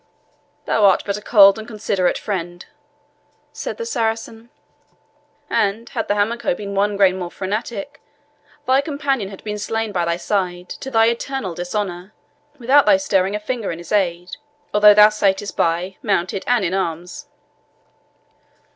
"Thou 0.65 0.83
art 0.85 1.03
but 1.05 1.15
a 1.15 1.21
cold 1.21 1.59
and 1.59 1.67
considerate 1.67 2.17
friend," 2.17 2.65
said 3.53 3.77
the 3.77 3.85
Saracen; 3.85 4.49
"and, 5.47 5.89
had 5.89 6.07
the 6.07 6.15
Hamako 6.15 6.55
been 6.55 6.73
one 6.73 6.97
grain 6.97 7.19
more 7.19 7.29
frantic, 7.29 8.01
thy 8.65 8.81
companion 8.81 9.29
had 9.29 9.43
been 9.43 9.59
slain 9.59 9.91
by 9.91 10.03
thy 10.03 10.17
side, 10.17 10.69
to 10.69 10.89
thy 10.89 11.05
eternal 11.05 11.53
dishonour, 11.53 12.15
without 12.57 12.87
thy 12.87 12.97
stirring 12.97 13.35
a 13.35 13.39
finger 13.39 13.71
in 13.71 13.77
his 13.77 13.91
aid, 13.91 14.37
although 14.73 14.95
thou 14.95 15.09
satest 15.09 15.55
by, 15.55 15.97
mounted, 16.01 16.43
and 16.47 16.65
in 16.65 16.73
arms." 16.73 17.27